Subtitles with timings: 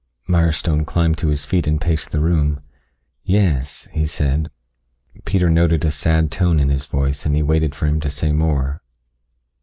[0.27, 2.61] Mirestone climbed to his feet and paced the room.
[3.23, 4.49] "Yes," he said.
[5.25, 8.31] Peter noted a sad tone in his voice, and he waited for him to say
[8.31, 8.81] more.